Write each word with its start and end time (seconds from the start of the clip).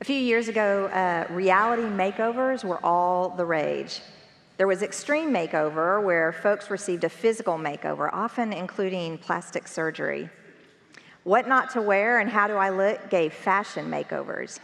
A 0.00 0.04
few 0.04 0.16
years 0.16 0.46
ago, 0.46 0.86
uh, 0.86 1.26
reality 1.28 1.82
makeovers 1.82 2.62
were 2.62 2.78
all 2.84 3.30
the 3.30 3.44
rage. 3.44 4.00
There 4.56 4.68
was 4.68 4.82
extreme 4.82 5.32
makeover, 5.32 6.00
where 6.00 6.32
folks 6.32 6.70
received 6.70 7.02
a 7.02 7.08
physical 7.08 7.58
makeover, 7.58 8.08
often 8.12 8.52
including 8.52 9.18
plastic 9.18 9.66
surgery. 9.66 10.30
What 11.24 11.48
not 11.48 11.70
to 11.70 11.82
wear 11.82 12.20
and 12.20 12.30
how 12.30 12.46
do 12.46 12.54
I 12.54 12.70
look 12.70 13.10
gave 13.10 13.32
fashion 13.32 13.90
makeovers. 13.90 14.60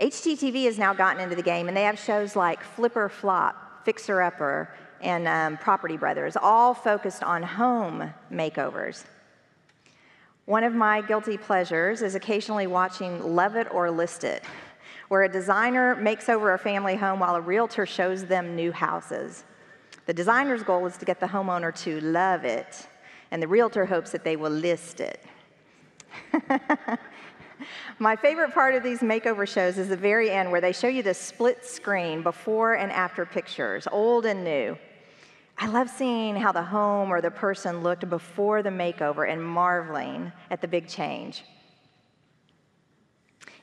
HGTV 0.00 0.64
has 0.64 0.78
now 0.78 0.94
gotten 0.94 1.20
into 1.20 1.36
the 1.36 1.42
game, 1.42 1.68
and 1.68 1.76
they 1.76 1.82
have 1.82 1.98
shows 1.98 2.34
like 2.34 2.62
Flip 2.62 2.96
or 2.96 3.10
Flop, 3.10 3.84
Fixer 3.84 4.22
Upper, 4.22 4.74
and 5.02 5.28
um, 5.28 5.58
Property 5.58 5.98
Brothers, 5.98 6.38
all 6.40 6.72
focused 6.72 7.22
on 7.22 7.42
home 7.42 8.14
makeovers. 8.32 9.04
One 10.52 10.64
of 10.64 10.74
my 10.74 11.00
guilty 11.00 11.38
pleasures 11.38 12.02
is 12.02 12.14
occasionally 12.14 12.66
watching 12.66 13.34
Love 13.34 13.56
It 13.56 13.68
or 13.72 13.90
List 13.90 14.22
It, 14.22 14.44
where 15.08 15.22
a 15.22 15.28
designer 15.32 15.96
makes 15.96 16.28
over 16.28 16.52
a 16.52 16.58
family 16.58 16.94
home 16.94 17.20
while 17.20 17.36
a 17.36 17.40
realtor 17.40 17.86
shows 17.86 18.26
them 18.26 18.54
new 18.54 18.70
houses. 18.70 19.44
The 20.04 20.12
designer's 20.12 20.62
goal 20.62 20.84
is 20.84 20.98
to 20.98 21.06
get 21.06 21.20
the 21.20 21.26
homeowner 21.26 21.74
to 21.84 22.02
love 22.02 22.44
it, 22.44 22.86
and 23.30 23.42
the 23.42 23.48
realtor 23.48 23.86
hopes 23.86 24.10
that 24.10 24.24
they 24.24 24.36
will 24.36 24.50
list 24.50 25.00
it. 25.00 25.24
My 27.98 28.14
favorite 28.14 28.52
part 28.52 28.74
of 28.74 28.82
these 28.82 28.98
makeover 29.00 29.48
shows 29.48 29.78
is 29.78 29.88
the 29.88 29.96
very 29.96 30.30
end 30.30 30.52
where 30.52 30.60
they 30.60 30.72
show 30.72 30.88
you 30.88 31.02
the 31.02 31.14
split 31.14 31.64
screen 31.64 32.22
before 32.22 32.74
and 32.74 32.92
after 32.92 33.24
pictures, 33.24 33.88
old 33.90 34.26
and 34.26 34.44
new. 34.44 34.76
I 35.58 35.68
love 35.68 35.88
seeing 35.88 36.36
how 36.36 36.52
the 36.52 36.62
home 36.62 37.10
or 37.10 37.20
the 37.20 37.30
person 37.30 37.82
looked 37.82 38.08
before 38.08 38.62
the 38.62 38.70
makeover 38.70 39.30
and 39.30 39.42
marveling 39.42 40.32
at 40.50 40.60
the 40.60 40.68
big 40.68 40.88
change. 40.88 41.44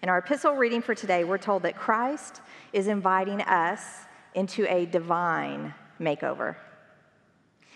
In 0.01 0.07
our 0.07 0.19
epistle 0.19 0.55
reading 0.55 0.81
for 0.81 0.95
today, 0.95 1.25
we're 1.25 1.37
told 1.37 1.63
that 1.63 1.75
Christ 1.75 2.41
is 2.71 2.87
inviting 2.87 3.41
us 3.41 4.05
into 4.33 4.65
a 4.73 4.85
divine 4.85 5.73
makeover. 5.99 6.55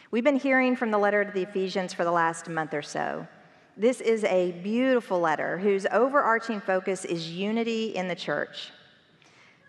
We've 0.10 0.24
been 0.24 0.38
hearing 0.38 0.76
from 0.76 0.92
the 0.92 0.98
letter 0.98 1.26
to 1.26 1.32
the 1.32 1.42
Ephesians 1.42 1.94
for 1.94 2.04
the 2.04 2.12
last 2.12 2.48
month 2.48 2.74
or 2.74 2.82
so. 2.82 3.28
This 3.76 4.00
is 4.00 4.24
a 4.26 4.52
beautiful 4.64 5.20
letter 5.20 5.58
whose 5.58 5.88
overarching 5.92 6.62
focus 6.62 7.04
is 7.04 7.32
unity 7.32 7.96
in 7.96 8.08
the 8.08 8.16
church. 8.16 8.72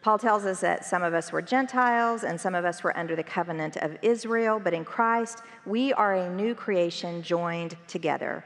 Paul 0.05 0.19
tells 0.19 0.45
us 0.45 0.61
that 0.61 0.85
some 0.85 1.03
of 1.03 1.15
us 1.15 1.33
were 1.33 1.41
Gentiles 1.41 2.25
and 2.25 2.39
some 2.39 2.55
of 2.55 2.67
us 2.67 2.85
were 2.85 2.95
under 2.95 3.17
the 3.17 3.23
covenant 3.23 3.79
of 3.79 3.97
Israel, 4.03 4.61
but 4.63 4.75
in 4.75 4.85
Christ, 4.85 5.39
we 5.65 5.95
are 5.95 6.13
a 6.13 6.29
new 6.29 6.55
creation 6.55 7.23
joined 7.23 7.79
together. 7.87 8.45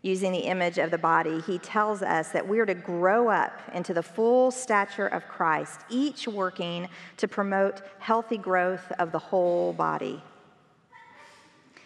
Using 0.00 0.32
the 0.32 0.38
image 0.38 0.78
of 0.78 0.90
the 0.90 0.96
body, 0.96 1.42
he 1.42 1.58
tells 1.58 2.00
us 2.00 2.30
that 2.30 2.48
we're 2.48 2.64
to 2.64 2.72
grow 2.72 3.28
up 3.28 3.60
into 3.74 3.92
the 3.92 4.02
full 4.02 4.50
stature 4.50 5.06
of 5.06 5.28
Christ, 5.28 5.80
each 5.90 6.26
working 6.26 6.88
to 7.18 7.28
promote 7.28 7.82
healthy 7.98 8.38
growth 8.38 8.90
of 8.98 9.12
the 9.12 9.18
whole 9.18 9.74
body. 9.74 10.22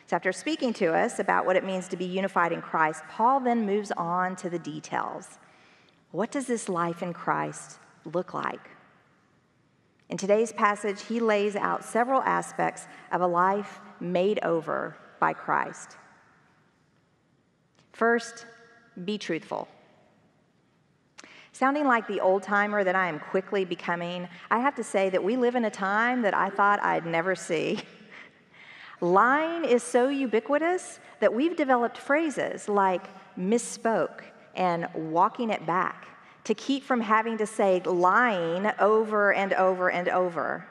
So, 0.06 0.14
after 0.14 0.30
speaking 0.30 0.72
to 0.74 0.94
us 0.94 1.18
about 1.18 1.46
what 1.46 1.56
it 1.56 1.64
means 1.64 1.88
to 1.88 1.96
be 1.96 2.04
unified 2.04 2.52
in 2.52 2.62
Christ, 2.62 3.02
Paul 3.10 3.40
then 3.40 3.66
moves 3.66 3.90
on 3.96 4.36
to 4.36 4.48
the 4.48 4.58
details. 4.60 5.40
What 6.12 6.30
does 6.30 6.46
this 6.46 6.68
life 6.68 7.02
in 7.02 7.12
Christ 7.12 7.80
look 8.12 8.34
like? 8.34 8.70
In 10.08 10.16
today's 10.16 10.52
passage, 10.52 11.02
he 11.02 11.20
lays 11.20 11.54
out 11.54 11.84
several 11.84 12.22
aspects 12.22 12.86
of 13.12 13.20
a 13.20 13.26
life 13.26 13.78
made 14.00 14.38
over 14.42 14.96
by 15.20 15.34
Christ. 15.34 15.96
First, 17.92 18.46
be 19.04 19.18
truthful. 19.18 19.68
Sounding 21.52 21.86
like 21.86 22.06
the 22.06 22.20
old 22.20 22.42
timer 22.42 22.84
that 22.84 22.94
I 22.94 23.08
am 23.08 23.18
quickly 23.18 23.64
becoming, 23.64 24.28
I 24.50 24.60
have 24.60 24.76
to 24.76 24.84
say 24.84 25.10
that 25.10 25.22
we 25.22 25.36
live 25.36 25.56
in 25.56 25.64
a 25.64 25.70
time 25.70 26.22
that 26.22 26.34
I 26.34 26.50
thought 26.50 26.82
I'd 26.82 27.04
never 27.04 27.34
see. 27.34 27.80
Lying 29.00 29.64
is 29.64 29.82
so 29.82 30.08
ubiquitous 30.08 31.00
that 31.20 31.34
we've 31.34 31.56
developed 31.56 31.98
phrases 31.98 32.68
like 32.68 33.08
misspoke 33.36 34.20
and 34.54 34.88
walking 34.94 35.50
it 35.50 35.66
back 35.66 36.06
to 36.48 36.54
keep 36.54 36.82
from 36.82 37.02
having 37.02 37.36
to 37.36 37.44
say 37.44 37.78
lying 37.84 38.66
over 38.80 39.34
and 39.34 39.52
over 39.52 39.90
and 39.90 40.08
over. 40.08 40.66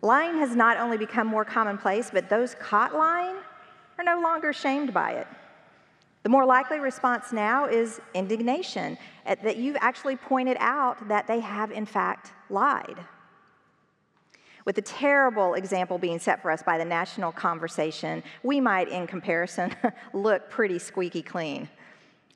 Lying 0.00 0.38
has 0.38 0.54
not 0.54 0.76
only 0.76 0.96
become 0.96 1.26
more 1.26 1.44
commonplace, 1.44 2.08
but 2.12 2.28
those 2.28 2.54
caught 2.60 2.94
lying 2.94 3.34
are 3.98 4.04
no 4.04 4.20
longer 4.20 4.52
shamed 4.52 4.94
by 4.94 5.14
it. 5.14 5.26
The 6.22 6.28
more 6.28 6.46
likely 6.46 6.78
response 6.78 7.32
now 7.32 7.66
is 7.66 8.00
indignation 8.14 8.96
at, 9.26 9.42
that 9.42 9.56
you've 9.56 9.78
actually 9.80 10.14
pointed 10.14 10.56
out 10.60 11.08
that 11.08 11.26
they 11.26 11.40
have, 11.40 11.72
in 11.72 11.84
fact, 11.84 12.32
lied. 12.50 13.00
With 14.64 14.76
the 14.76 14.82
terrible 14.82 15.54
example 15.54 15.98
being 15.98 16.20
set 16.20 16.40
for 16.40 16.52
us 16.52 16.62
by 16.62 16.78
the 16.78 16.84
national 16.84 17.32
conversation, 17.32 18.22
we 18.44 18.60
might, 18.60 18.88
in 18.88 19.08
comparison, 19.08 19.74
look 20.12 20.48
pretty 20.48 20.78
squeaky 20.78 21.22
clean. 21.22 21.68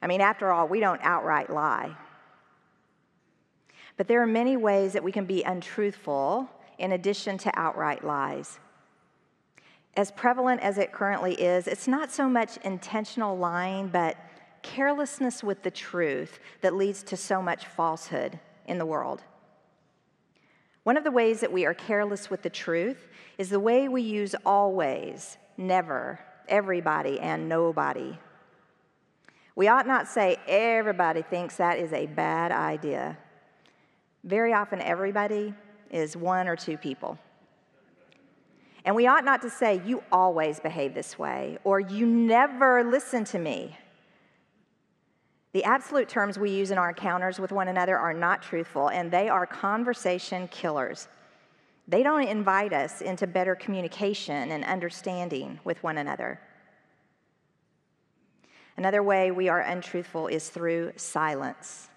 I 0.01 0.07
mean, 0.07 0.21
after 0.21 0.53
all, 0.53 0.69
we 0.69 0.81
don't 0.81 1.01
outright 1.03 1.51
lie. 1.51 1.97
But 3.97 4.07
there 4.07 4.23
are 4.23 4.27
many 4.27 4.57
ways 4.57 4.93
that 4.93 5.03
we 5.03 5.13
can 5.13 5.25
be 5.25 5.43
untruthful 5.43 6.49
in 6.79 6.93
addition 6.93 7.37
to 7.39 7.59
outright 7.59 8.05
lies. 8.05 8.61
As 9.97 10.13
prevalent 10.13 10.61
as 10.61 10.79
it 10.79 10.93
currently 10.93 11.35
is, 11.35 11.67
it's 11.67 11.89
not 11.89 12.13
so 12.13 12.29
much 12.29 12.57
intentional 12.59 13.37
lying, 13.37 13.89
but 13.89 14.17
carelessness 14.63 15.43
with 15.43 15.63
the 15.63 15.71
truth 15.71 16.39
that 16.61 16.77
leads 16.77 17.03
to 17.03 17.17
so 17.17 17.43
much 17.43 17.67
falsehood 17.67 18.39
in 18.67 18.79
the 18.79 18.87
world. 18.87 19.25
One 20.85 20.97
of 20.97 21.05
the 21.05 21.11
ways 21.11 21.41
that 21.41 21.53
we 21.53 21.67
are 21.67 21.75
careless 21.75 22.31
with 22.31 22.43
the 22.43 22.51
truth 22.51 23.09
is 23.37 23.51
the 23.51 23.61
way 23.61 23.89
we 23.89 24.03
use 24.03 24.37
always, 24.47 25.37
never, 25.57 26.21
everybody, 26.49 27.19
and 27.19 27.49
nobody. 27.49 28.17
We 29.59 29.67
ought 29.67 29.89
not 29.89 30.07
say 30.07 30.37
everybody 30.47 31.23
thinks 31.23 31.57
that 31.57 31.81
is 31.81 31.93
a 31.93 32.07
bad 32.07 32.53
idea. 32.53 33.19
Very 34.23 34.53
often, 34.53 34.81
everybody 34.81 35.53
is 35.91 36.17
one 36.17 36.47
or 36.47 36.55
two 36.55 36.77
people. 36.77 37.19
And 38.85 38.95
we 38.95 39.09
ought 39.09 39.25
not 39.25 39.43
to 39.43 39.51
say, 39.51 39.83
you 39.85 40.05
always 40.13 40.61
behave 40.61 40.95
this 40.95 41.19
way, 41.19 41.59
or 41.65 41.81
you 41.81 42.07
never 42.07 42.85
listen 42.85 43.25
to 43.25 43.41
me. 43.41 43.77
The 45.51 45.65
absolute 45.65 46.09
terms 46.09 46.39
we 46.39 46.51
use 46.51 46.71
in 46.71 46.79
our 46.79 46.91
encounters 46.91 47.41
with 47.41 47.51
one 47.51 47.67
another 47.67 47.99
are 47.99 48.15
not 48.15 48.43
truthful, 48.43 48.91
and 48.91 49.11
they 49.11 49.29
are 49.29 49.45
conversation 49.45 50.47
killers. 50.53 51.09
They 51.89 52.05
don't 52.05 52.23
invite 52.23 52.73
us 52.73 53.01
into 53.01 53.27
better 53.27 53.57
communication 53.57 54.53
and 54.53 54.65
understanding 54.65 55.59
with 55.65 55.83
one 55.83 55.99
another. 55.99 56.39
Another 58.79 59.03
way 59.03 59.33
we 59.33 59.49
are 59.49 59.59
untruthful 59.59 60.29
is 60.29 60.51
through 60.51 60.93
silence. 60.95 61.89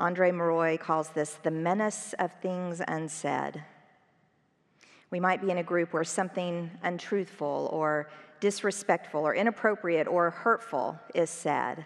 André 0.00 0.32
Maurois 0.32 0.78
calls 0.78 1.10
this 1.10 1.34
the 1.42 1.50
menace 1.50 2.14
of 2.18 2.32
things 2.40 2.80
unsaid. 2.88 3.62
We 5.10 5.20
might 5.20 5.42
be 5.42 5.50
in 5.50 5.58
a 5.58 5.62
group 5.62 5.92
where 5.92 6.04
something 6.04 6.70
untruthful 6.82 7.68
or 7.70 8.08
disrespectful 8.40 9.20
or 9.20 9.34
inappropriate 9.34 10.08
or 10.08 10.30
hurtful 10.30 10.98
is 11.14 11.28
said. 11.28 11.84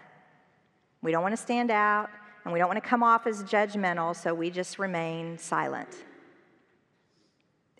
We 1.01 1.11
don't 1.11 1.21
want 1.21 1.33
to 1.33 1.41
stand 1.41 1.69
out 1.69 2.09
and 2.45 2.53
we 2.53 2.59
don't 2.59 2.69
want 2.69 2.81
to 2.81 2.89
come 2.89 3.03
off 3.03 3.27
as 3.27 3.43
judgmental, 3.43 4.15
so 4.15 4.33
we 4.33 4.49
just 4.49 4.79
remain 4.79 5.37
silent. 5.37 5.89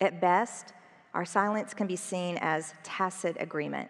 At 0.01 0.19
best, 0.19 0.73
our 1.13 1.23
silence 1.23 1.73
can 1.73 1.87
be 1.87 1.95
seen 1.95 2.37
as 2.41 2.73
tacit 2.83 3.37
agreement. 3.39 3.89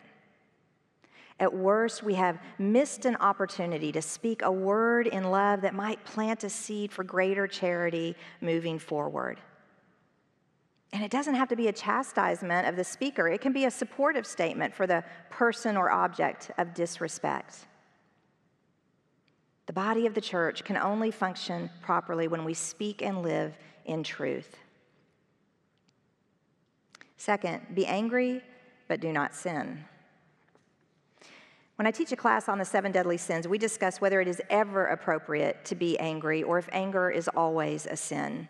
At 1.40 1.54
worst, 1.54 2.04
we 2.04 2.14
have 2.14 2.40
missed 2.60 3.06
an 3.06 3.16
opportunity 3.18 3.92
to 3.92 4.02
speak 4.02 4.41
a 4.41 4.52
word 4.52 5.08
in 5.08 5.32
love 5.32 5.62
that 5.62 5.74
might 5.74 6.03
plant 6.06 6.44
a 6.44 6.50
seed 6.50 6.91
for 6.91 7.03
greater 7.03 7.47
charity 7.47 8.16
moving 8.40 8.78
forward. 8.78 9.40
And 10.94 11.03
it 11.03 11.09
doesn't 11.09 11.34
have 11.34 11.50
to 11.50 11.56
be 11.56 11.70
a 11.70 11.74
chastisement 11.74 12.68
of 12.68 12.76
the 12.76 12.84
speaker, 12.84 13.28
it 13.28 13.41
can 13.41 13.52
be 13.52 13.66
a 13.66 13.72
supportive 13.72 14.28
statement 14.28 14.76
for 14.76 14.85
the 14.85 15.03
person 15.32 15.76
or 15.76 15.90
object 15.90 16.52
of 16.59 16.74
disrespect. 16.76 17.66
The 19.66 19.74
body 19.74 20.06
of 20.06 20.14
the 20.14 20.22
church 20.22 20.64
can 20.64 20.78
only 20.78 21.09
function 21.09 21.70
properly 21.82 22.28
when 22.28 22.44
we 22.44 22.53
speak 22.53 23.02
and 23.02 23.24
live 23.24 23.58
in 23.86 24.03
truth. 24.03 24.58
Second, 27.18 27.62
be 27.74 27.86
angry, 27.88 28.44
but 28.88 29.00
do 29.00 29.14
not 29.14 29.34
sin. 29.34 29.86
When 31.75 31.87
I 31.87 31.91
teach 31.91 32.11
a 32.11 32.16
class 32.16 32.47
on 32.47 32.59
the 32.59 32.66
seven 32.66 32.91
deadly 32.91 33.17
sins, 33.17 33.47
we 33.47 33.58
discuss 33.58 33.99
whether 33.99 34.22
it 34.22 34.28
is 34.28 34.41
ever 34.49 34.87
appropriate 34.87 35.66
to 35.66 35.75
be 35.75 35.97
angry 35.99 36.43
or 36.43 36.59
if 36.59 36.70
anger 36.72 37.09
is 37.09 37.28
always 37.29 37.87
a 37.87 37.96
sin. 37.96 38.47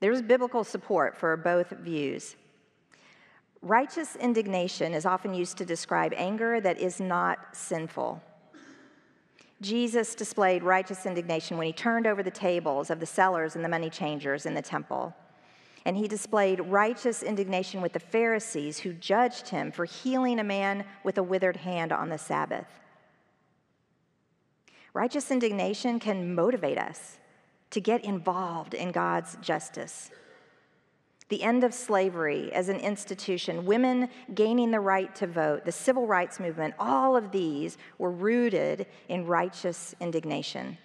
There's 0.00 0.20
biblical 0.20 0.64
support 0.64 1.16
for 1.16 1.36
both 1.36 1.70
views. 1.70 2.34
Righteous 3.60 4.16
indignation 4.16 4.94
is 4.94 5.06
often 5.06 5.32
used 5.32 5.56
to 5.58 5.64
describe 5.64 6.12
anger 6.16 6.60
that 6.60 6.80
is 6.80 6.98
not 7.00 7.38
sinful. 7.52 8.20
Jesus 9.60 10.16
displayed 10.16 10.64
righteous 10.64 11.06
indignation 11.06 11.56
when 11.56 11.68
he 11.68 11.72
turned 11.72 12.08
over 12.08 12.24
the 12.24 12.32
tables 12.32 12.90
of 12.90 12.98
the 12.98 13.06
sellers 13.06 13.54
and 13.54 13.64
the 13.64 13.68
money 13.68 13.88
changers 13.88 14.44
in 14.44 14.54
the 14.54 14.62
temple. 14.62 15.14
And 15.84 15.96
he 15.96 16.06
displayed 16.06 16.60
righteous 16.60 17.22
indignation 17.22 17.80
with 17.80 17.92
the 17.92 18.00
Pharisees 18.00 18.78
who 18.78 18.92
judged 18.92 19.48
him 19.48 19.72
for 19.72 19.84
healing 19.84 20.38
a 20.38 20.44
man 20.44 20.84
with 21.02 21.18
a 21.18 21.22
withered 21.22 21.56
hand 21.56 21.92
on 21.92 22.08
the 22.08 22.18
Sabbath. 22.18 22.66
Righteous 24.94 25.30
indignation 25.30 25.98
can 25.98 26.34
motivate 26.34 26.78
us 26.78 27.18
to 27.70 27.80
get 27.80 28.04
involved 28.04 28.74
in 28.74 28.92
God's 28.92 29.36
justice. 29.40 30.10
The 31.30 31.42
end 31.42 31.64
of 31.64 31.72
slavery 31.72 32.52
as 32.52 32.68
an 32.68 32.76
institution, 32.76 33.64
women 33.64 34.10
gaining 34.34 34.70
the 34.70 34.80
right 34.80 35.14
to 35.14 35.26
vote, 35.26 35.64
the 35.64 35.72
civil 35.72 36.06
rights 36.06 36.38
movement, 36.38 36.74
all 36.78 37.16
of 37.16 37.32
these 37.32 37.78
were 37.96 38.10
rooted 38.10 38.86
in 39.08 39.26
righteous 39.26 39.94
indignation. 39.98 40.76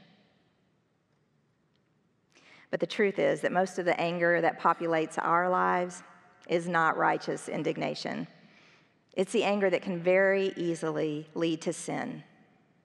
But 2.70 2.80
the 2.80 2.88
truth 2.88 3.20
is 3.20 3.42
that 3.42 3.52
most 3.52 3.80
of 3.80 3.86
the 3.86 4.00
anger 4.00 4.42
that 4.42 4.60
populates 4.60 5.18
our 5.22 5.50
lives 5.50 6.04
is 6.50 6.68
not 6.68 6.98
righteous 6.98 7.48
indignation. 7.50 8.28
It's 9.14 9.32
the 9.32 9.44
anger 9.44 9.70
that 9.70 9.82
can 9.82 10.00
very 10.00 10.54
easily 10.56 11.28
lead 11.34 11.62
to 11.62 11.74
sin. 11.74 12.24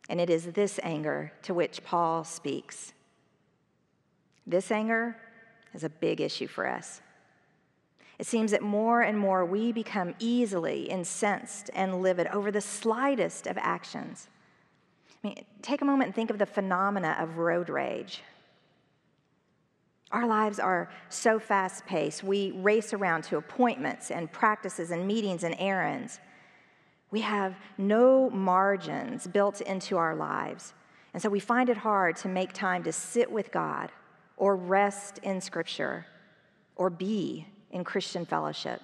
And 0.08 0.20
it 0.20 0.30
is 0.30 0.46
this 0.46 0.80
anger 0.82 1.32
to 1.42 1.54
which 1.54 1.84
Paul 1.84 2.24
speaks. 2.24 2.92
This 4.46 4.70
anger 4.70 5.16
is 5.74 5.84
a 5.84 5.88
big 5.88 6.20
issue 6.20 6.46
for 6.46 6.66
us. 6.66 7.00
It 8.18 8.26
seems 8.26 8.50
that 8.52 8.62
more 8.62 9.02
and 9.02 9.18
more 9.18 9.44
we 9.44 9.72
become 9.72 10.14
easily 10.18 10.84
incensed 10.84 11.70
and 11.74 12.02
livid 12.02 12.28
over 12.28 12.50
the 12.50 12.60
slightest 12.60 13.46
of 13.46 13.58
actions. 13.58 14.28
I 15.24 15.28
mean, 15.28 15.44
take 15.60 15.82
a 15.82 15.84
moment 15.84 16.08
and 16.08 16.14
think 16.14 16.30
of 16.30 16.38
the 16.38 16.46
phenomena 16.46 17.16
of 17.18 17.38
road 17.38 17.68
rage. 17.68 18.22
Our 20.12 20.26
lives 20.26 20.58
are 20.58 20.90
so 21.08 21.38
fast 21.38 21.86
paced. 21.86 22.22
We 22.22 22.50
race 22.52 22.92
around 22.92 23.22
to 23.24 23.38
appointments 23.38 24.10
and 24.10 24.30
practices 24.30 24.90
and 24.90 25.06
meetings 25.06 25.42
and 25.42 25.56
errands. 25.58 26.20
We 27.10 27.22
have 27.22 27.56
no 27.78 28.28
margins 28.28 29.26
built 29.26 29.62
into 29.62 29.96
our 29.96 30.14
lives. 30.14 30.74
And 31.14 31.22
so 31.22 31.30
we 31.30 31.40
find 31.40 31.70
it 31.70 31.78
hard 31.78 32.16
to 32.16 32.28
make 32.28 32.52
time 32.52 32.82
to 32.84 32.92
sit 32.92 33.30
with 33.30 33.50
God 33.52 33.90
or 34.36 34.54
rest 34.54 35.18
in 35.22 35.40
Scripture 35.40 36.06
or 36.76 36.90
be 36.90 37.46
in 37.70 37.82
Christian 37.82 38.26
fellowship. 38.26 38.82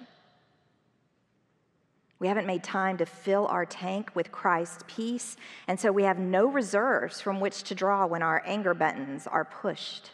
We 2.20 2.26
haven't 2.26 2.46
made 2.46 2.64
time 2.64 2.96
to 2.98 3.06
fill 3.06 3.46
our 3.46 3.64
tank 3.64 4.10
with 4.14 4.32
Christ's 4.32 4.82
peace, 4.88 5.36
and 5.68 5.78
so 5.78 5.92
we 5.92 6.02
have 6.02 6.18
no 6.18 6.46
reserves 6.46 7.20
from 7.20 7.38
which 7.38 7.62
to 7.64 7.74
draw 7.74 8.06
when 8.06 8.22
our 8.22 8.42
anger 8.44 8.74
buttons 8.74 9.26
are 9.26 9.44
pushed. 9.44 10.10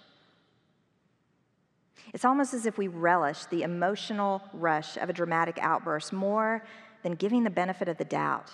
It's 2.14 2.24
almost 2.24 2.54
as 2.54 2.64
if 2.64 2.78
we 2.78 2.86
relish 2.86 3.44
the 3.46 3.64
emotional 3.64 4.40
rush 4.52 4.96
of 4.96 5.10
a 5.10 5.12
dramatic 5.12 5.58
outburst 5.60 6.12
more 6.12 6.64
than 7.02 7.16
giving 7.16 7.42
the 7.42 7.50
benefit 7.50 7.88
of 7.88 7.98
the 7.98 8.04
doubt 8.04 8.52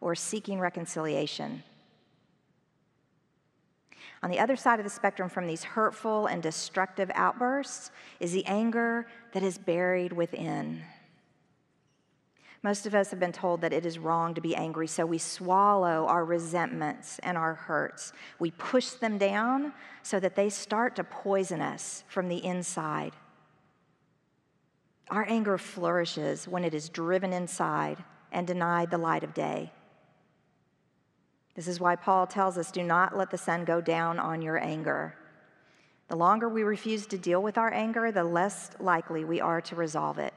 or 0.00 0.14
seeking 0.14 0.60
reconciliation. 0.60 1.64
On 4.22 4.30
the 4.30 4.38
other 4.38 4.54
side 4.54 4.78
of 4.78 4.84
the 4.84 4.90
spectrum 4.90 5.28
from 5.28 5.48
these 5.48 5.64
hurtful 5.64 6.28
and 6.28 6.40
destructive 6.40 7.10
outbursts 7.14 7.90
is 8.20 8.30
the 8.30 8.46
anger 8.46 9.08
that 9.32 9.42
is 9.42 9.58
buried 9.58 10.12
within. 10.12 10.82
Most 12.62 12.86
of 12.86 12.94
us 12.94 13.10
have 13.10 13.18
been 13.18 13.32
told 13.32 13.60
that 13.60 13.72
it 13.72 13.84
is 13.84 13.98
wrong 13.98 14.34
to 14.34 14.40
be 14.40 14.54
angry, 14.54 14.86
so 14.86 15.04
we 15.04 15.18
swallow 15.18 16.06
our 16.06 16.24
resentments 16.24 17.18
and 17.24 17.36
our 17.36 17.54
hurts. 17.54 18.12
We 18.38 18.52
push 18.52 18.90
them 18.90 19.18
down 19.18 19.72
so 20.02 20.20
that 20.20 20.36
they 20.36 20.48
start 20.48 20.94
to 20.96 21.04
poison 21.04 21.60
us 21.60 22.04
from 22.06 22.28
the 22.28 22.44
inside. 22.44 23.14
Our 25.10 25.26
anger 25.28 25.58
flourishes 25.58 26.46
when 26.46 26.64
it 26.64 26.72
is 26.72 26.88
driven 26.88 27.32
inside 27.32 28.02
and 28.30 28.46
denied 28.46 28.90
the 28.90 28.98
light 28.98 29.24
of 29.24 29.34
day. 29.34 29.72
This 31.54 31.66
is 31.66 31.80
why 31.80 31.96
Paul 31.96 32.28
tells 32.28 32.56
us 32.56 32.70
do 32.70 32.82
not 32.84 33.16
let 33.16 33.30
the 33.30 33.38
sun 33.38 33.64
go 33.64 33.80
down 33.80 34.20
on 34.20 34.40
your 34.40 34.56
anger. 34.56 35.16
The 36.08 36.16
longer 36.16 36.48
we 36.48 36.62
refuse 36.62 37.06
to 37.06 37.18
deal 37.18 37.42
with 37.42 37.58
our 37.58 37.72
anger, 37.72 38.12
the 38.12 38.24
less 38.24 38.70
likely 38.78 39.24
we 39.24 39.40
are 39.40 39.60
to 39.62 39.74
resolve 39.76 40.18
it. 40.18 40.32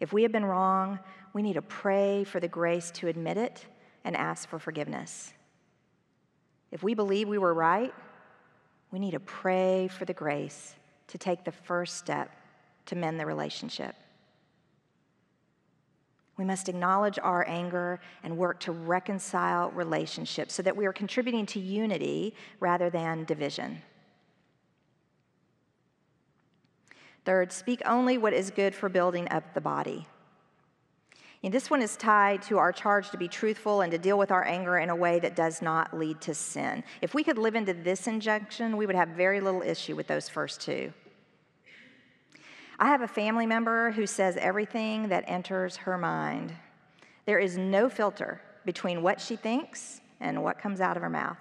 If 0.00 0.12
we 0.12 0.22
have 0.22 0.32
been 0.32 0.44
wrong, 0.44 0.98
we 1.32 1.42
need 1.42 1.54
to 1.54 1.62
pray 1.62 2.24
for 2.24 2.40
the 2.40 2.48
grace 2.48 2.90
to 2.92 3.08
admit 3.08 3.36
it 3.36 3.64
and 4.04 4.16
ask 4.16 4.48
for 4.48 4.58
forgiveness. 4.58 5.32
If 6.70 6.82
we 6.82 6.94
believe 6.94 7.28
we 7.28 7.38
were 7.38 7.54
right, 7.54 7.94
we 8.90 8.98
need 8.98 9.12
to 9.12 9.20
pray 9.20 9.88
for 9.88 10.04
the 10.04 10.14
grace 10.14 10.74
to 11.08 11.18
take 11.18 11.44
the 11.44 11.52
first 11.52 11.96
step 11.96 12.30
to 12.86 12.96
mend 12.96 13.18
the 13.18 13.26
relationship. 13.26 13.94
We 16.36 16.44
must 16.44 16.68
acknowledge 16.68 17.18
our 17.18 17.48
anger 17.48 18.00
and 18.22 18.36
work 18.36 18.60
to 18.60 18.72
reconcile 18.72 19.70
relationships 19.70 20.54
so 20.54 20.62
that 20.62 20.76
we 20.76 20.84
are 20.86 20.92
contributing 20.92 21.46
to 21.46 21.60
unity 21.60 22.34
rather 22.60 22.90
than 22.90 23.24
division. 23.24 23.80
Third, 27.26 27.50
speak 27.50 27.82
only 27.84 28.18
what 28.18 28.32
is 28.32 28.52
good 28.52 28.72
for 28.72 28.88
building 28.88 29.26
up 29.32 29.52
the 29.52 29.60
body. 29.60 30.06
And 31.42 31.52
this 31.52 31.68
one 31.68 31.82
is 31.82 31.96
tied 31.96 32.40
to 32.42 32.58
our 32.58 32.72
charge 32.72 33.10
to 33.10 33.18
be 33.18 33.26
truthful 33.26 33.80
and 33.80 33.90
to 33.90 33.98
deal 33.98 34.16
with 34.16 34.30
our 34.30 34.44
anger 34.44 34.78
in 34.78 34.90
a 34.90 34.96
way 34.96 35.18
that 35.18 35.34
does 35.34 35.60
not 35.60 35.92
lead 35.96 36.20
to 36.22 36.34
sin. 36.34 36.84
If 37.02 37.14
we 37.14 37.24
could 37.24 37.36
live 37.36 37.56
into 37.56 37.74
this 37.74 38.06
injunction, 38.06 38.76
we 38.76 38.86
would 38.86 38.94
have 38.94 39.08
very 39.08 39.40
little 39.40 39.60
issue 39.60 39.96
with 39.96 40.06
those 40.06 40.28
first 40.28 40.60
two. 40.60 40.92
I 42.78 42.86
have 42.86 43.02
a 43.02 43.08
family 43.08 43.46
member 43.46 43.90
who 43.90 44.06
says 44.06 44.36
everything 44.36 45.08
that 45.08 45.24
enters 45.26 45.78
her 45.78 45.98
mind. 45.98 46.54
There 47.24 47.40
is 47.40 47.58
no 47.58 47.88
filter 47.88 48.40
between 48.64 49.02
what 49.02 49.20
she 49.20 49.34
thinks 49.34 50.00
and 50.20 50.44
what 50.44 50.60
comes 50.60 50.80
out 50.80 50.96
of 50.96 51.02
her 51.02 51.10
mouth. 51.10 51.38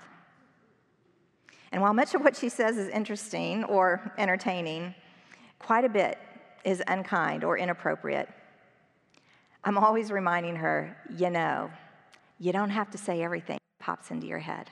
And 1.72 1.80
while 1.80 1.94
much 1.94 2.16
of 2.16 2.22
what 2.22 2.36
she 2.36 2.50
says 2.50 2.78
is 2.78 2.90
interesting 2.90 3.64
or 3.66 4.14
entertaining, 4.18 4.96
quite 5.60 5.86
a 5.86 5.90
bit 5.90 6.18
is 6.64 6.82
unkind 6.88 7.44
or 7.44 7.58
inappropriate. 7.58 8.30
I'm 9.64 9.78
always 9.78 10.12
reminding 10.12 10.58
her, 10.58 10.96
you 11.18 11.30
know, 11.30 11.72
you 12.40 12.52
don't 12.52 12.70
have 12.70 12.92
to 12.92 12.98
say 12.98 13.24
everything 13.24 13.58
that 13.58 13.84
pops 13.84 14.12
into 14.12 14.28
your 14.28 14.40
head. 14.40 14.70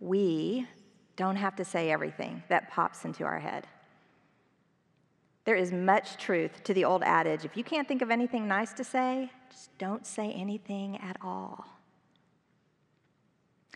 We 0.00 0.66
don't 1.16 1.36
have 1.36 1.56
to 1.56 1.64
say 1.64 1.90
everything 1.90 2.42
that 2.48 2.70
pops 2.70 3.04
into 3.04 3.24
our 3.24 3.38
head. 3.38 3.66
There 5.44 5.54
is 5.56 5.72
much 5.72 6.16
truth 6.16 6.62
to 6.64 6.74
the 6.74 6.84
old 6.84 7.02
adage 7.02 7.44
if 7.44 7.56
you 7.56 7.64
can't 7.64 7.86
think 7.86 8.02
of 8.02 8.10
anything 8.10 8.48
nice 8.48 8.72
to 8.74 8.84
say, 8.84 9.30
just 9.50 9.76
don't 9.78 10.06
say 10.06 10.32
anything 10.32 10.96
at 10.98 11.16
all. 11.22 11.66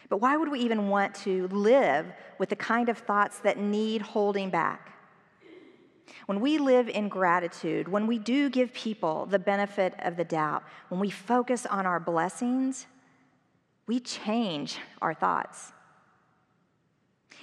But 0.08 0.18
why 0.18 0.36
would 0.36 0.50
we 0.50 0.60
even 0.60 0.88
want 0.88 1.14
to 1.16 1.48
live 1.48 2.06
with 2.38 2.48
the 2.48 2.56
kind 2.56 2.88
of 2.88 2.98
thoughts 2.98 3.38
that 3.40 3.58
need 3.58 4.02
holding 4.02 4.50
back? 4.50 4.93
When 6.26 6.40
we 6.40 6.58
live 6.58 6.88
in 6.88 7.08
gratitude, 7.08 7.88
when 7.88 8.06
we 8.06 8.18
do 8.18 8.50
give 8.50 8.72
people 8.72 9.26
the 9.26 9.38
benefit 9.38 9.94
of 10.00 10.16
the 10.16 10.24
doubt, 10.24 10.64
when 10.88 11.00
we 11.00 11.10
focus 11.10 11.66
on 11.66 11.86
our 11.86 12.00
blessings, 12.00 12.86
we 13.86 14.00
change 14.00 14.78
our 15.02 15.14
thoughts. 15.14 15.72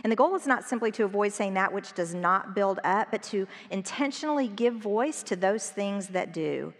And 0.04 0.12
the 0.12 0.16
goal 0.16 0.36
is 0.36 0.48
not 0.48 0.64
simply 0.64 0.92
to 0.94 1.04
avoid 1.04 1.34
saying 1.34 1.54
that 1.56 1.74
which 1.74 1.94
does 1.94 2.16
not 2.16 2.56
build 2.56 2.80
up, 2.84 3.10
but 3.12 3.22
to 3.24 3.48
intentionally 3.70 4.48
give 4.48 4.76
voice 4.76 5.22
to 5.24 5.36
those 5.36 5.70
things 5.70 6.08
that 6.08 6.34
do. 6.34 6.74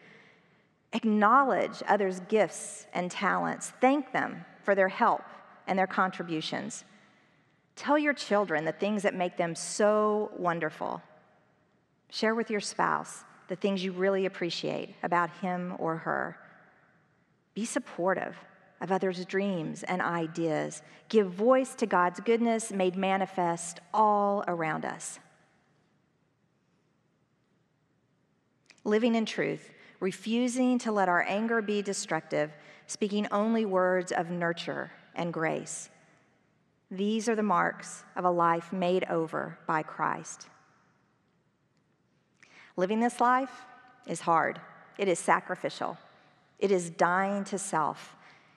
Acknowledge 0.94 1.84
others' 1.88 2.20
gifts 2.22 2.88
and 2.94 3.12
talents, 3.12 3.74
thank 3.80 4.12
them 4.12 4.46
for 4.64 4.76
their 4.76 4.90
help 4.90 5.24
and 5.68 5.78
their 5.78 5.88
contributions. 5.88 6.84
Tell 7.76 7.98
your 7.98 8.14
children 8.14 8.66
the 8.66 8.72
things 8.72 9.04
that 9.04 9.16
make 9.16 9.38
them 9.38 9.56
so 9.56 10.32
wonderful. 10.38 11.02
Share 12.12 12.36
with 12.36 12.52
your 12.52 12.60
spouse 12.60 13.24
the 13.48 13.56
things 13.56 13.84
you 13.84 13.94
really 13.94 14.26
appreciate 14.26 14.96
about 15.02 15.30
him 15.38 15.76
or 15.80 15.98
her. 15.98 16.38
Be 17.54 17.66
supportive 17.66 18.36
of 18.82 18.92
others' 18.92 19.26
dreams 19.26 19.84
and 19.84 20.02
ideas. 20.02 20.82
Give 21.10 21.28
voice 21.28 21.74
to 21.76 21.86
God's 21.86 22.20
goodness 22.20 22.72
made 22.72 22.96
manifest 22.96 23.80
all 23.94 24.44
around 24.48 24.86
us. 24.86 25.20
Living 28.84 29.16
in 29.16 29.26
truth, 29.26 29.70
refusing 30.00 30.80
to 30.80 30.92
let 30.92 31.08
our 31.08 31.26
anger 31.28 31.62
be 31.62 31.82
destructive, 31.82 32.52
speaking 32.88 33.28
only 33.32 33.64
words 33.64 34.12
of 34.12 34.30
nurture 34.30 34.92
and 35.16 35.32
grace. 35.32 35.90
These 36.90 37.30
are 37.30 37.36
the 37.36 37.44
marks 37.44 38.04
of 38.18 38.26
a 38.26 38.32
life 38.32 38.74
made 38.74 39.06
over 39.06 39.58
by 39.66 39.84
Christ. 39.84 40.48
Living 42.82 43.00
this 43.00 43.22
life 43.22 43.52
is 44.08 44.22
hard, 44.22 44.60
it 44.98 45.08
is 45.08 45.20
sacrificial, 45.20 46.00
it 46.58 46.72
is 46.72 46.90
dying 46.90 47.44
to 47.44 47.60
self 47.60 48.16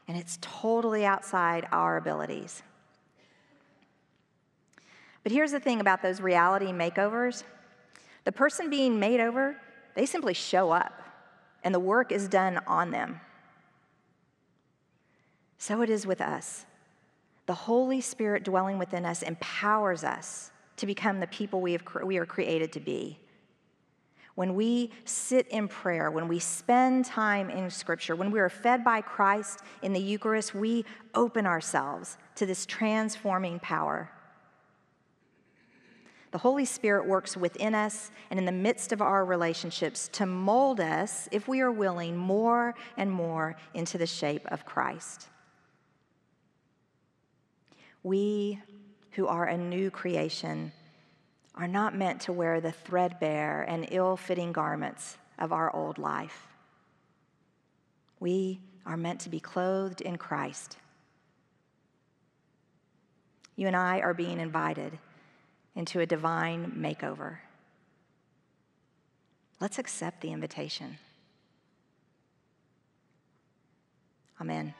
and 0.08 0.16
it's 0.16 0.38
totally 0.40 1.04
outside 1.04 1.68
our 1.70 1.98
abilities. 1.98 2.62
But 5.22 5.30
here's 5.30 5.50
the 5.50 5.60
thing 5.60 5.78
about 5.78 6.00
those 6.00 6.22
reality 6.22 6.72
makeovers 6.72 7.44
the 8.24 8.32
person 8.32 8.70
being 8.70 8.98
made 8.98 9.20
over, 9.20 9.56
they 9.94 10.06
simply 10.06 10.32
show 10.32 10.70
up, 10.70 11.02
and 11.62 11.74
the 11.74 11.78
work 11.78 12.10
is 12.10 12.26
done 12.26 12.60
on 12.66 12.92
them. 12.92 13.20
So 15.58 15.82
it 15.82 15.90
is 15.90 16.06
with 16.06 16.22
us. 16.22 16.64
The 17.44 17.52
Holy 17.52 18.00
Spirit 18.00 18.42
dwelling 18.42 18.78
within 18.78 19.04
us 19.04 19.20
empowers 19.20 20.02
us 20.02 20.50
to 20.78 20.86
become 20.86 21.20
the 21.20 21.26
people 21.26 21.60
we, 21.60 21.72
have, 21.72 21.82
we 22.02 22.16
are 22.16 22.24
created 22.24 22.72
to 22.72 22.80
be. 22.80 23.18
When 24.34 24.54
we 24.54 24.90
sit 25.04 25.46
in 25.48 25.68
prayer, 25.68 26.10
when 26.10 26.26
we 26.26 26.40
spend 26.40 27.04
time 27.04 27.50
in 27.50 27.70
Scripture, 27.70 28.16
when 28.16 28.32
we 28.32 28.40
are 28.40 28.48
fed 28.48 28.82
by 28.82 29.00
Christ 29.00 29.60
in 29.82 29.92
the 29.92 30.00
Eucharist, 30.00 30.54
we 30.54 30.84
open 31.14 31.46
ourselves 31.46 32.18
to 32.34 32.46
this 32.46 32.66
transforming 32.66 33.60
power. 33.60 34.10
The 36.32 36.38
Holy 36.38 36.64
Spirit 36.64 37.06
works 37.06 37.36
within 37.36 37.76
us 37.76 38.10
and 38.28 38.40
in 38.40 38.44
the 38.44 38.50
midst 38.50 38.90
of 38.90 39.00
our 39.00 39.24
relationships 39.24 40.08
to 40.14 40.26
mold 40.26 40.80
us, 40.80 41.28
if 41.30 41.46
we 41.46 41.60
are 41.60 41.70
willing, 41.70 42.16
more 42.16 42.74
and 42.96 43.12
more 43.12 43.54
into 43.72 43.98
the 43.98 44.06
shape 44.06 44.44
of 44.48 44.66
Christ. 44.66 45.28
We 48.02 48.60
who 49.12 49.28
are 49.28 49.44
a 49.44 49.56
new 49.56 49.92
creation 49.92 50.72
are 51.54 51.68
not 51.68 51.96
meant 51.96 52.20
to 52.22 52.32
wear 52.32 52.60
the 52.60 52.72
threadbare 52.72 53.62
and 53.62 53.88
ill 53.90 54.16
fitting 54.16 54.52
garments 54.52 55.18
of 55.38 55.52
our 55.52 55.74
old 55.74 55.98
life. 55.98 56.48
We 58.18 58.60
are 58.86 58.96
meant 58.96 59.20
to 59.20 59.28
be 59.28 59.40
clothed 59.40 60.00
in 60.00 60.16
Christ. 60.16 60.76
You 63.56 63.66
and 63.66 63.76
I 63.76 64.00
are 64.00 64.14
being 64.14 64.40
invited 64.40 64.98
into 65.76 66.00
a 66.00 66.06
divine 66.06 66.72
makeover. 66.76 67.38
Let's 69.60 69.78
accept 69.78 70.20
the 70.20 70.32
invitation. 70.32 70.98
Amen. 74.40 74.74